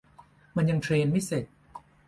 [0.55, 1.45] มันยังเทรนไม่เสร็จ